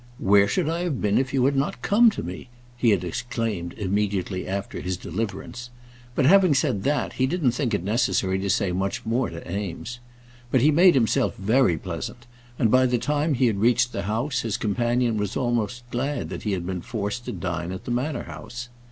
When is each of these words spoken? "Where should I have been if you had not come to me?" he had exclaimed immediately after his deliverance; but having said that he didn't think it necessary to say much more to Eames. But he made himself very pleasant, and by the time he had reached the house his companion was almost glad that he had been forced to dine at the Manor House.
"Where 0.17 0.47
should 0.47 0.67
I 0.67 0.79
have 0.79 0.99
been 0.99 1.19
if 1.19 1.31
you 1.31 1.45
had 1.45 1.55
not 1.55 1.83
come 1.83 2.09
to 2.09 2.23
me?" 2.23 2.49
he 2.75 2.89
had 2.89 3.03
exclaimed 3.03 3.73
immediately 3.73 4.47
after 4.47 4.79
his 4.81 4.97
deliverance; 4.97 5.69
but 6.15 6.25
having 6.25 6.55
said 6.55 6.81
that 6.85 7.13
he 7.13 7.27
didn't 7.27 7.51
think 7.51 7.75
it 7.75 7.83
necessary 7.83 8.39
to 8.39 8.49
say 8.49 8.71
much 8.71 9.05
more 9.05 9.29
to 9.29 9.47
Eames. 9.47 9.99
But 10.49 10.61
he 10.61 10.71
made 10.71 10.95
himself 10.95 11.35
very 11.35 11.77
pleasant, 11.77 12.25
and 12.57 12.71
by 12.71 12.87
the 12.87 12.97
time 12.97 13.35
he 13.35 13.45
had 13.45 13.59
reached 13.59 13.91
the 13.91 14.01
house 14.09 14.39
his 14.39 14.57
companion 14.57 15.17
was 15.17 15.37
almost 15.37 15.83
glad 15.91 16.29
that 16.29 16.41
he 16.41 16.53
had 16.53 16.65
been 16.65 16.81
forced 16.81 17.25
to 17.25 17.31
dine 17.31 17.71
at 17.71 17.85
the 17.85 17.91
Manor 17.91 18.23
House. 18.23 18.69